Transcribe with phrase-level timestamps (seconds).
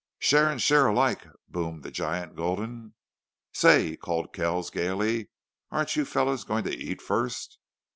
[0.17, 2.95] "Share and share alike!" boomed the giant Gulden.
[3.53, 5.29] "Say!" called Kells, gaily,
[5.69, 7.59] "aren't you fellows going to eat first?"